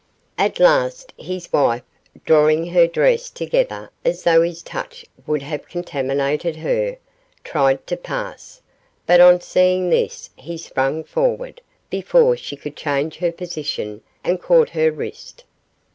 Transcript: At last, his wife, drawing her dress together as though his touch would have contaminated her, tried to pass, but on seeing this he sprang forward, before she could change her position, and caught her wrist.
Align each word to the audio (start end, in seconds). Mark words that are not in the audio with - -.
At 0.39 0.59
last, 0.59 1.13
his 1.15 1.53
wife, 1.53 1.83
drawing 2.25 2.65
her 2.71 2.87
dress 2.87 3.29
together 3.29 3.91
as 4.03 4.23
though 4.23 4.41
his 4.41 4.63
touch 4.63 5.05
would 5.27 5.43
have 5.43 5.67
contaminated 5.67 6.55
her, 6.55 6.97
tried 7.43 7.85
to 7.85 7.95
pass, 7.95 8.63
but 9.05 9.21
on 9.21 9.41
seeing 9.41 9.91
this 9.91 10.31
he 10.35 10.57
sprang 10.57 11.03
forward, 11.03 11.61
before 11.91 12.35
she 12.35 12.55
could 12.55 12.75
change 12.75 13.17
her 13.17 13.31
position, 13.31 14.01
and 14.23 14.41
caught 14.41 14.69
her 14.69 14.91
wrist. 14.91 15.43